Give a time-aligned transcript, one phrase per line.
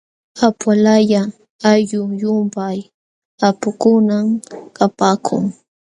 [0.45, 1.21] Apuqalaya
[1.69, 2.79] ayllu llumpay
[3.47, 4.27] apukunam
[4.77, 5.43] kapaakun.